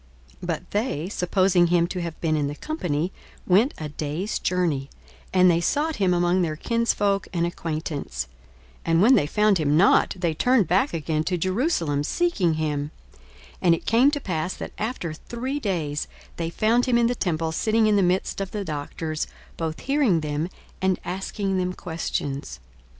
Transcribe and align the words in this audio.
42:002:044 0.43 0.47
But 0.47 0.71
they, 0.71 1.09
supposing 1.09 1.67
him 1.67 1.85
to 1.85 2.01
have 2.01 2.19
been 2.21 2.35
in 2.35 2.47
the 2.47 2.55
company, 2.55 3.11
went 3.45 3.75
a 3.77 3.89
day's 3.89 4.39
journey; 4.39 4.89
and 5.31 5.51
they 5.51 5.61
sought 5.61 5.97
him 5.97 6.11
among 6.11 6.41
their 6.41 6.55
kinsfolk 6.55 7.27
and 7.31 7.45
acquaintance. 7.45 8.27
42:002:045 8.79 8.79
And 8.87 9.01
when 9.03 9.13
they 9.13 9.27
found 9.27 9.59
him 9.59 9.77
not, 9.77 10.15
they 10.17 10.33
turned 10.33 10.67
back 10.67 10.95
again 10.95 11.23
to 11.25 11.37
Jerusalem, 11.37 12.03
seeking 12.03 12.55
him. 12.55 12.89
42:002:046 13.11 13.19
And 13.61 13.75
it 13.75 13.85
came 13.85 14.09
to 14.09 14.19
pass, 14.19 14.55
that 14.55 14.73
after 14.79 15.13
three 15.13 15.59
days 15.59 16.07
they 16.37 16.49
found 16.49 16.87
him 16.87 16.97
in 16.97 17.05
the 17.05 17.13
temple, 17.13 17.51
sitting 17.51 17.85
in 17.85 17.95
the 17.95 18.01
midst 18.01 18.41
of 18.41 18.49
the 18.49 18.63
doctors, 18.65 19.27
both 19.55 19.81
hearing 19.81 20.21
them, 20.21 20.49
and 20.81 20.99
asking 21.05 21.59
them 21.59 21.73
questions. 21.73 22.59